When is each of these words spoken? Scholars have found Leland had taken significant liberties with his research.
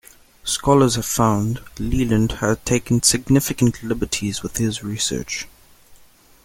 Scholars 0.43 0.95
have 0.95 1.05
found 1.05 1.59
Leland 1.77 2.31
had 2.39 2.65
taken 2.65 3.03
significant 3.03 3.83
liberties 3.83 4.41
with 4.41 4.57
his 4.57 4.81
research. 4.83 5.47